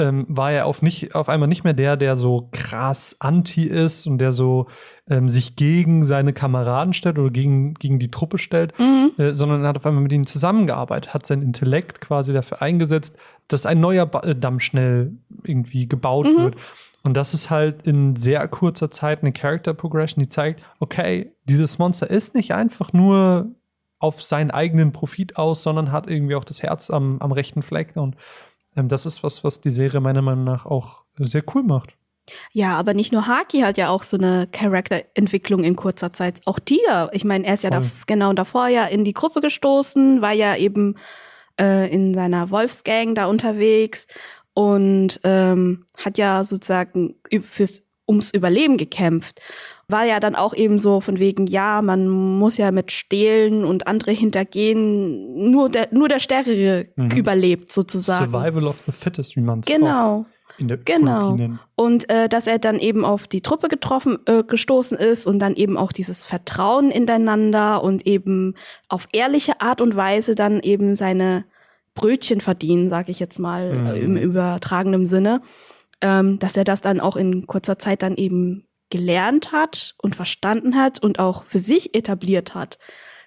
[0.00, 4.06] ähm, war er auf, nicht, auf einmal nicht mehr der, der so krass anti ist
[4.06, 4.66] und der so
[5.08, 9.12] ähm, sich gegen seine Kameraden stellt oder gegen, gegen die Truppe stellt, Mhm.
[9.18, 13.14] äh, sondern er hat auf einmal mit ihnen zusammengearbeitet, hat sein Intellekt quasi dafür eingesetzt,
[13.48, 15.12] dass ein neuer ba äh, Damm schnell
[15.44, 16.42] irgendwie gebaut Mhm.
[16.42, 16.56] wird.
[17.02, 21.78] Und das ist halt in sehr kurzer Zeit eine Character Progression, die zeigt, okay, dieses
[21.78, 23.50] Monster ist nicht einfach nur
[23.98, 27.96] auf seinen eigenen Profit aus, sondern hat irgendwie auch das Herz am, am rechten Fleck.
[27.96, 28.16] Und
[28.76, 31.96] ähm, das ist was, was die Serie meiner Meinung nach auch sehr cool macht.
[32.52, 36.40] Ja, aber nicht nur Haki hat ja auch so eine Charakterentwicklung in kurzer Zeit.
[36.46, 37.10] Auch Tiger.
[37.12, 40.54] Ich meine, er ist ja da, genau davor ja in die Gruppe gestoßen, war ja
[40.56, 40.96] eben
[41.60, 44.06] äh, in seiner Wolfsgang da unterwegs
[44.54, 49.40] und ähm, hat ja sozusagen fürs, ums Überleben gekämpft.
[49.90, 53.86] War ja dann auch eben so von wegen, ja, man muss ja mit Stehlen und
[53.86, 57.10] andere hintergehen, nur der, nur der Stärkere Mhm.
[57.10, 58.30] überlebt sozusagen.
[58.30, 60.26] Survival of the Fittest, wie man es Genau.
[60.58, 61.38] in der Genau.
[61.76, 65.54] Und äh, dass er dann eben auf die Truppe getroffen, äh, gestoßen ist und dann
[65.54, 68.54] eben auch dieses Vertrauen ineinander und eben
[68.88, 71.44] auf ehrliche Art und Weise dann eben seine
[71.94, 73.86] Brötchen verdienen, sage ich jetzt mal Mhm.
[73.86, 75.40] äh, im übertragenen Sinne,
[76.02, 80.76] ähm, dass er das dann auch in kurzer Zeit dann eben gelernt hat und verstanden
[80.76, 82.78] hat und auch für sich etabliert hat.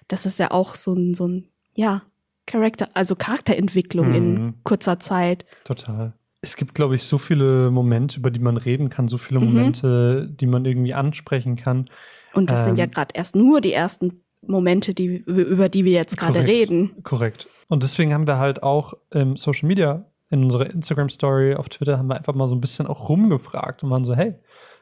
[0.08, 2.02] Das ist ja auch so ein, so ein ja,
[2.46, 4.14] Charakter, also Charakterentwicklung Mhm.
[4.14, 5.46] in kurzer Zeit.
[5.64, 6.12] Total.
[6.42, 9.46] Es gibt, glaube ich, so viele Momente, über die man reden kann, so viele Mhm.
[9.46, 11.86] Momente, die man irgendwie ansprechen kann.
[12.34, 15.92] Und das sind ja Ähm, gerade erst nur die ersten Momente, die, über die wir
[15.92, 17.02] jetzt gerade reden.
[17.02, 17.48] Korrekt.
[17.68, 22.08] Und deswegen haben wir halt auch im Social Media, in unserer Instagram-Story auf Twitter, haben
[22.08, 24.34] wir einfach mal so ein bisschen auch rumgefragt und waren so, hey,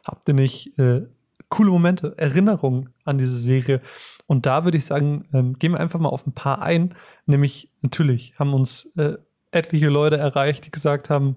[0.05, 1.03] habt ihr nicht äh,
[1.49, 3.81] coole Momente, Erinnerungen an diese Serie?
[4.27, 6.95] Und da würde ich sagen, ähm, gehen wir einfach mal auf ein paar ein.
[7.27, 9.15] Nämlich, natürlich haben uns äh,
[9.51, 11.37] etliche Leute erreicht, die gesagt haben,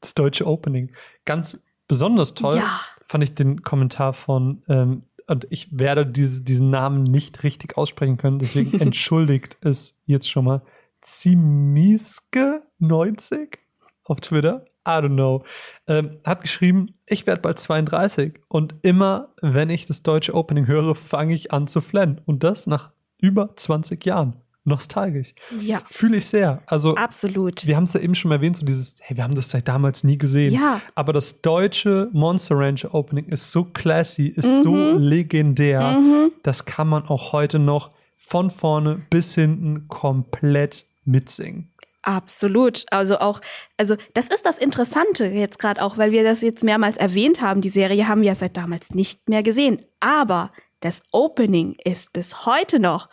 [0.00, 0.90] das deutsche Opening.
[1.24, 2.80] Ganz besonders toll Ja.
[3.06, 8.18] fand ich den Kommentar von, ähm, und ich werde diese, diesen Namen nicht richtig aussprechen
[8.18, 10.60] können, deswegen entschuldigt es jetzt schon mal.
[11.02, 13.58] Zimiske90
[14.04, 14.64] auf Twitter.
[14.86, 15.44] I don't know.
[15.86, 20.94] Ähm, hat geschrieben, ich werde bald 32 und immer, wenn ich das deutsche Opening höre,
[20.94, 22.20] fange ich an zu flennen.
[22.26, 24.34] Und das nach über 20 Jahren.
[24.66, 25.34] Nostalgisch.
[25.60, 26.62] Ja, Fühle ich sehr.
[26.66, 27.66] Also, absolut.
[27.66, 29.68] wir haben es ja eben schon mal erwähnt, so dieses, hey, wir haben das seit
[29.68, 30.54] damals nie gesehen.
[30.54, 34.98] Ja, Aber das deutsche Monster Rancher Opening ist so classy, ist so Mhm.
[35.02, 35.98] legendär.
[35.98, 36.32] mhm.
[36.42, 41.70] Das kann man auch heute noch von vorne bis hinten komplett mitsingen.
[42.04, 42.84] Absolut.
[42.90, 43.40] Also auch,
[43.76, 47.60] also das ist das Interessante jetzt gerade auch, weil wir das jetzt mehrmals erwähnt haben.
[47.60, 49.82] Die Serie haben wir ja seit damals nicht mehr gesehen.
[50.00, 53.08] Aber das Opening ist bis heute noch,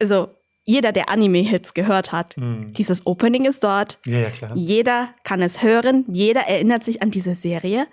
[0.00, 0.28] also
[0.64, 3.98] jeder, der Anime-Hits gehört hat, dieses Opening ist dort.
[4.06, 4.52] Ja, ja, klar.
[4.54, 7.88] Jeder kann es hören, jeder erinnert sich an diese Serie,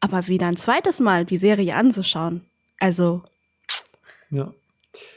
[0.00, 2.44] aber wieder ein zweites Mal die Serie anzuschauen.
[2.78, 3.22] Also,
[4.30, 4.52] Ja.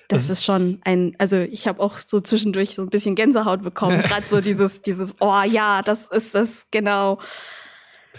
[0.07, 3.62] Das, Das ist schon ein, also ich habe auch so zwischendurch so ein bisschen Gänsehaut
[3.62, 4.01] bekommen.
[4.03, 7.19] Gerade so dieses, dieses, oh ja, das ist es, genau.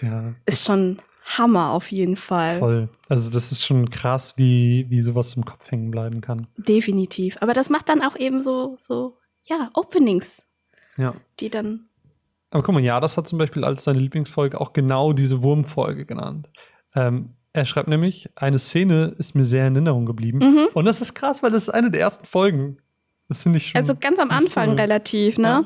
[0.00, 0.34] ja.
[0.46, 2.58] Ist schon Hammer auf jeden Fall.
[2.58, 2.88] Voll.
[3.08, 6.48] Also, das ist schon krass, wie, wie sowas im Kopf hängen bleiben kann.
[6.56, 7.36] Definitiv.
[7.40, 10.44] Aber das macht dann auch eben so, so, ja, Openings,
[10.96, 11.14] Ja.
[11.38, 11.86] die dann,
[12.50, 16.06] Aber guck mal, ja, das hat zum Beispiel als seine Lieblingsfolge auch genau diese Wurmfolge
[16.06, 16.48] genannt.
[16.94, 20.38] Ähm, er schreibt nämlich, eine Szene ist mir sehr in Erinnerung geblieben.
[20.38, 20.68] mhm.
[20.74, 22.78] Und das ist krass, weil das ist eine der ersten Folgen.
[23.28, 23.80] Das finde ich schon.
[23.80, 24.76] also ganz am Anfang cool.
[24.76, 25.48] relativ, ne?
[25.48, 25.64] Ja.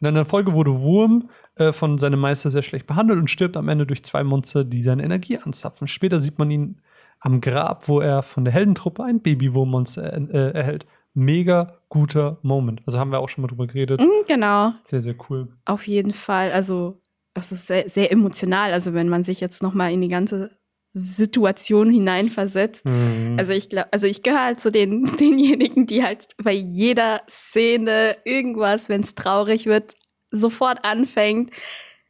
[0.00, 3.68] In einer Folge wurde Wurm äh, von seinem Meister sehr schlecht behandelt und stirbt am
[3.68, 5.86] Ende durch zwei Monster, die seine Energie anzapfen.
[5.86, 6.80] Später sieht man ihn
[7.20, 10.86] am Grab, wo er von der Heldentruppe ein Babywurmmonster äh, erhält.
[11.14, 12.82] Mega guter Moment.
[12.86, 14.00] Also haben wir auch schon mal drüber geredet.
[14.00, 14.72] Mhm, genau.
[14.84, 15.48] Sehr, sehr cool.
[15.64, 16.52] Auf jeden Fall.
[16.52, 17.00] Also,
[17.34, 18.72] das ist sehr, sehr emotional.
[18.72, 20.57] Also, wenn man sich jetzt nochmal in die ganze
[20.92, 22.84] Situation hineinversetzt.
[22.84, 23.36] Mhm.
[23.38, 28.16] Also, ich glaube, also ich gehöre halt zu den, denjenigen, die halt bei jeder Szene
[28.24, 29.94] irgendwas, wenn es traurig wird,
[30.30, 31.50] sofort anfängt,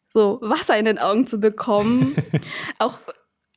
[0.08, 2.16] so Wasser in den Augen zu bekommen.
[2.78, 3.00] Auch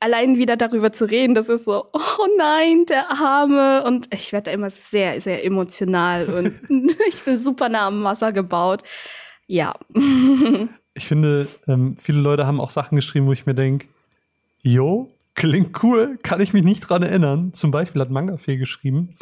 [0.01, 3.83] allein wieder darüber zu reden, das ist so, oh nein, der Arme.
[3.85, 6.59] Und ich werde da immer sehr, sehr emotional und
[7.07, 8.83] ich bin super nah am Wasser gebaut.
[9.47, 9.73] Ja.
[10.93, 13.87] Ich finde, ähm, viele Leute haben auch Sachen geschrieben, wo ich mir denke,
[14.61, 17.53] jo, klingt cool, kann ich mich nicht dran erinnern.
[17.53, 19.15] Zum Beispiel hat Mangafee geschrieben,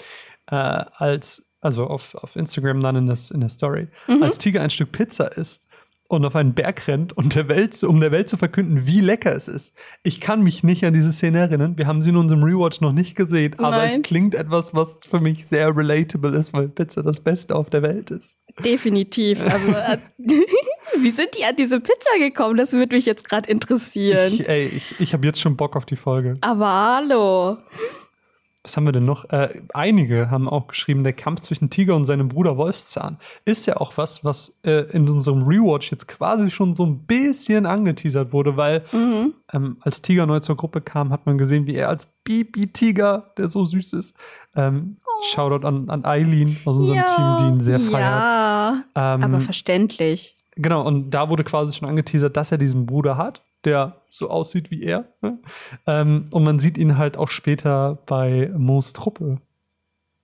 [0.48, 4.24] äh, als, also auf, auf Instagram dann in, das, in der Story, Mhm.
[4.24, 5.68] als Tiger ein Stück Pizza isst
[6.08, 9.36] und auf einen Berg rennt und der Welt, um der Welt zu verkünden, wie lecker
[9.36, 9.76] es ist.
[10.02, 11.78] Ich kann mich nicht an diese Szene erinnern.
[11.78, 13.92] Wir haben sie in unserem Rewatch noch nicht gesehen, aber Nein.
[13.92, 17.84] es klingt etwas, was für mich sehr relatable ist, weil Pizza das Beste auf der
[17.84, 18.40] Welt ist.
[18.66, 19.44] Definitiv.
[19.44, 19.98] Also, äh,
[21.02, 22.58] Wie sind die an diese Pizza gekommen?
[22.58, 24.34] Das würde mich jetzt gerade interessieren.
[24.34, 26.36] Ich, ey, ich, ich habe jetzt schon Bock auf die Folge.
[26.42, 27.58] Aber hallo.
[28.62, 29.24] Was haben wir denn noch?
[29.30, 33.78] Äh, einige haben auch geschrieben, der Kampf zwischen Tiger und seinem Bruder Wolfszahn ist ja
[33.78, 38.58] auch was, was äh, in unserem Rewatch jetzt quasi schon so ein bisschen angeteasert wurde,
[38.58, 39.34] weil Mhm.
[39.54, 43.48] ähm, als Tiger neu zur Gruppe kam, hat man gesehen, wie er als Bibi-Tiger, der
[43.48, 44.14] so süß ist,
[44.56, 44.98] ähm,
[45.32, 48.02] Shoutout an, an Eileen aus unserem Team, die ihn sehr feiert.
[48.12, 50.36] Ja, Ähm, aber verständlich.
[50.56, 54.72] Genau, und da wurde quasi schon angeteasert, dass er diesen Bruder hat, der so aussieht
[54.72, 55.06] wie er.
[55.22, 55.40] Ne?
[55.86, 59.42] Ähm, und man sieht ihn halt auch später bei Moos Truppe.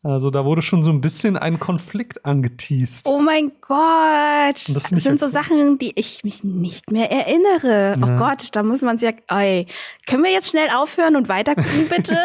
[0.05, 3.07] Also da wurde schon so ein bisschen ein Konflikt angeteased.
[3.09, 4.53] Oh mein Gott.
[4.53, 5.31] Das Das, sind so ja.
[5.31, 7.97] Sachen, die ich mich nicht mehr erinnere.
[7.99, 8.05] Ja.
[8.05, 9.39] Oh Gott, da muss man sich ja.
[9.39, 9.65] Ey,
[10.05, 12.15] können wir jetzt schnell aufhören und weiter gucken, bitte?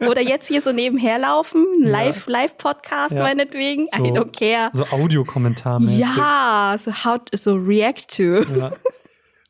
[0.06, 1.64] Oder jetzt hier so nebenher laufen?
[1.80, 3.22] Live, Live-Podcast Ja.
[3.22, 3.86] meinetwegen?
[3.96, 4.04] So.
[4.04, 4.68] I don't care.
[4.74, 6.00] So Audiokommentarmäßig.
[6.00, 8.42] Ja, so how so react to.
[8.58, 8.72] Ja.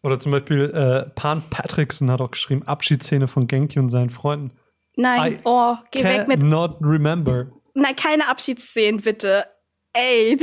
[0.04, 4.52] Oder zum Beispiel äh, Pan Patrickson hat auch geschrieben, Abschiedsszene von Genki und seinen Freunden.
[4.94, 6.38] Nein, I oh, geh weg mit.
[6.40, 7.48] Cannot remember.
[7.74, 9.44] Nein, keine Abschiedsszenen, bitte.
[9.92, 10.38] Ey.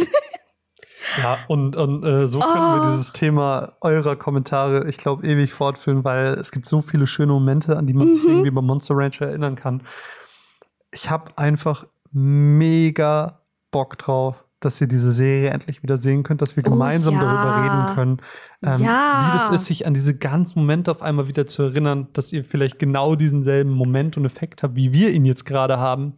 [1.22, 2.92] Ja, und, und äh, so können wir Oh.
[2.92, 7.78] dieses Thema eurer Kommentare, ich glaube, ewig fortführen, weil es gibt so viele schöne Momente,
[7.78, 8.30] an die man sich Mhm.
[8.30, 9.84] irgendwie bei Monster Rancher erinnern kann.
[10.92, 13.40] Ich habe einfach mega
[13.72, 17.22] Bock drauf, dass ihr diese Serie endlich wieder sehen könnt, dass wir Oh, gemeinsam ja.
[17.22, 18.22] darüber reden können.
[18.62, 19.28] Ähm, Ja.
[19.28, 22.44] Wie das ist, sich an diese ganzen Momente auf einmal wieder zu erinnern, dass ihr
[22.44, 26.16] vielleicht genau diesen selben Moment und Effekt habt, wie wir ihn jetzt gerade haben.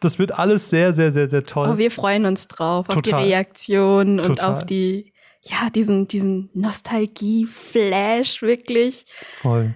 [0.00, 1.68] Das wird alles sehr, sehr, sehr, sehr toll.
[1.72, 3.22] Oh, wir freuen uns drauf, auf Total.
[3.22, 4.54] die Reaktion und Total.
[4.54, 9.04] auf die, ja, diesen, diesen Nostalgie-Flash wirklich.
[9.34, 9.74] Voll.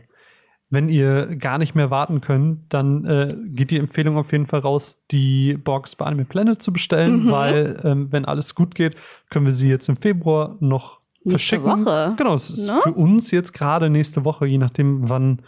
[0.69, 4.61] Wenn ihr gar nicht mehr warten könnt, dann äh, geht die Empfehlung auf jeden Fall
[4.61, 7.31] raus, die Box bei Anime Planet zu bestellen, Mhm.
[7.31, 8.97] weil, ähm, wenn alles gut geht,
[9.31, 11.87] können wir sie jetzt im Februar noch Nächste verschicken.
[11.87, 12.81] Woche, Genau, es ist ne?
[12.83, 15.43] für uns jetzt gerade nächste Woche, je nachdem, wann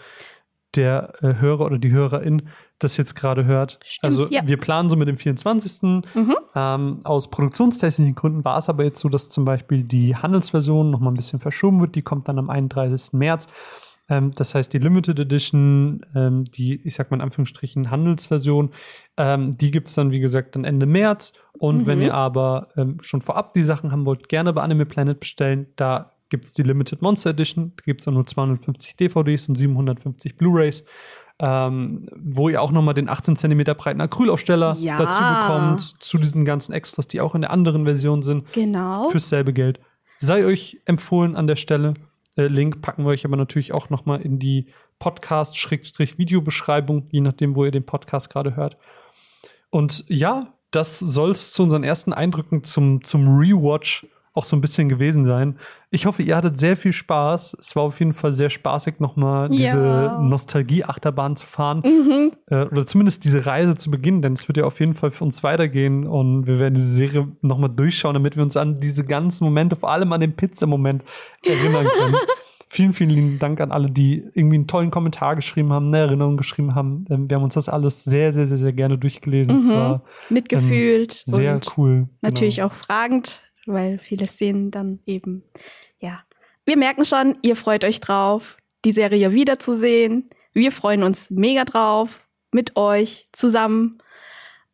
[0.76, 2.42] der äh, Hörer oder die Hörerin
[2.78, 3.78] das jetzt gerade hört.
[3.84, 4.46] Stimmt, also ja.
[4.46, 5.82] wir planen so mit dem 24.
[5.82, 6.36] Mhm.
[6.54, 11.00] Ähm, aus produktionstechnischen Gründen war es aber jetzt so, dass zum Beispiel die Handelsversion noch
[11.00, 11.94] mal ein bisschen verschoben wird.
[11.94, 13.12] Die kommt dann am 31.
[13.14, 13.48] März.
[14.08, 18.70] Ähm, das heißt, die Limited Edition, ähm, die, ich sag mal in Anführungsstrichen, Handelsversion,
[19.16, 21.32] ähm, die gibt es dann, wie gesagt, dann Ende März.
[21.58, 21.86] Und Mhm.
[21.86, 25.66] wenn ihr aber ähm, schon vorab die Sachen haben wollt, gerne bei Anime Planet bestellen.
[25.76, 27.72] Da gibt es die Limited Monster Edition.
[27.76, 30.84] Da gibt es nur 250 DVDs und 750 Blu-Rays.
[31.40, 34.98] Ähm, wo ihr auch noch mal den 18 cm breiten Acrylaufsteller Ja.
[34.98, 39.08] dazu bekommt, zu diesen ganzen Extras, die auch in der anderen Version sind, Genau.
[39.10, 39.78] fürs selbe Geld.
[40.18, 41.94] Sei euch empfohlen an der Stelle.
[42.36, 44.66] Äh, Link packen wir euch aber natürlich auch noch mal in die
[44.98, 48.76] Podcast-Videobeschreibung, je nachdem, wo ihr den Podcast gerade hört.
[49.70, 54.06] Und ja, das soll es zu unseren ersten Eindrücken zum, zum Rewatch
[54.38, 55.58] auch so ein bisschen gewesen sein.
[55.90, 57.56] Ich hoffe, ihr hattet sehr viel Spaß.
[57.60, 60.18] Es war auf jeden Fall sehr spaßig, nochmal diese Ja.
[60.20, 61.82] Nostalgie-Achterbahn zu fahren.
[61.84, 62.30] Mhm.
[62.50, 65.24] Äh, oder zumindest diese Reise zu beginnen, denn es wird ja auf jeden Fall für
[65.24, 69.44] uns weitergehen und wir werden diese Serie nochmal durchschauen, damit wir uns an diese ganzen
[69.44, 71.02] Momente, vor allem an den Pizza-Moment
[71.44, 72.14] erinnern können.
[72.70, 76.36] vielen, vielen lieben Dank an alle, die irgendwie einen tollen Kommentar geschrieben haben, eine Erinnerung
[76.36, 77.06] geschrieben haben.
[77.08, 79.54] Ähm, wir haben uns das alles sehr, sehr, sehr, sehr gerne durchgelesen.
[79.54, 79.72] Es Mhm.
[79.72, 81.22] war Mitgefühlt.
[81.26, 82.08] sehr und cool.
[82.20, 82.68] Natürlich genau.
[82.68, 85.44] auch fragend, weil viele Szenen dann eben,
[86.00, 86.22] ja.
[86.64, 90.28] Wir merken schon, ihr freut euch drauf, die Serie wiederzusehen.
[90.52, 92.20] Wir freuen uns mega drauf,
[92.52, 93.98] mit euch zusammen.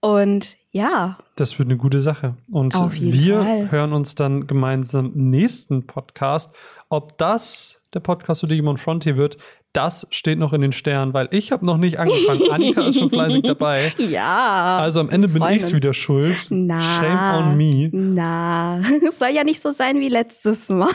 [0.00, 2.36] Und ja, Das wird eine gute Sache.
[2.50, 3.70] Und wir Fall.
[3.70, 6.54] hören uns dann gemeinsam im nächsten Podcast.
[6.88, 9.36] Ob das der Podcast zu Digimon Frontier wird,
[9.74, 12.42] das steht noch in den Sternen, weil ich habe noch nicht angefangen.
[12.52, 13.92] Annika ist schon fleißig dabei.
[13.98, 14.78] ja.
[14.78, 15.74] Also am Ende bin uns.
[15.74, 16.36] wieder schuld.
[16.48, 16.80] Na.
[16.80, 17.90] Shame on me.
[17.92, 20.92] Na, es soll ja nicht so sein wie letztes Mal.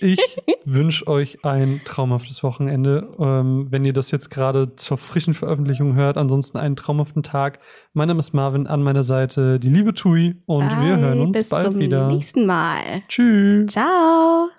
[0.00, 0.20] Ich
[0.66, 3.10] wünsche euch ein traumhaftes Wochenende.
[3.18, 7.58] Ähm, wenn ihr das jetzt gerade zur frischen Veröffentlichung hört, ansonsten einen traumhaften Tag.
[7.94, 11.38] Mein Name ist Marvin, an meiner Seite die liebe Tui und wir Bye, hören uns
[11.38, 12.06] bis bald zum wieder.
[12.08, 13.02] nächsten Mal.
[13.08, 13.70] Tschüss.
[13.72, 14.50] Ciao.